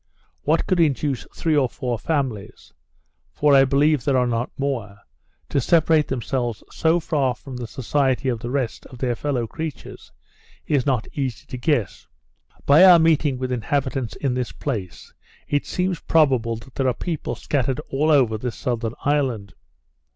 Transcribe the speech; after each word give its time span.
What 0.41 0.65
could 0.65 0.79
induce 0.79 1.27
three 1.31 1.55
or 1.55 1.69
four 1.69 1.99
families 1.99 2.73
(for 3.31 3.53
I 3.53 3.65
believe 3.65 4.03
there 4.03 4.17
are 4.17 4.25
not 4.25 4.49
more) 4.57 4.97
to 5.49 5.61
separate 5.61 6.07
themselves 6.07 6.63
so 6.71 6.99
far 6.99 7.35
from 7.35 7.55
the 7.55 7.67
society 7.67 8.27
of 8.27 8.39
the 8.39 8.49
rest 8.49 8.87
of 8.87 8.97
their 8.97 9.15
fellow 9.15 9.45
creatures, 9.45 10.11
is 10.65 10.87
not 10.87 11.07
easy 11.13 11.45
to 11.45 11.55
guess. 11.55 12.07
By 12.65 12.83
our 12.83 12.97
meeting 12.97 13.37
with 13.37 13.51
inhabitants 13.51 14.15
in 14.15 14.33
this 14.33 14.51
place, 14.51 15.13
it 15.47 15.67
seems 15.67 15.99
probable 15.99 16.55
that 16.55 16.73
there 16.73 16.87
are 16.87 16.95
people 16.95 17.35
scattered 17.35 17.79
over 17.91 18.27
all 18.33 18.37
this 18.39 18.55
southern 18.55 18.95
island. 19.05 19.53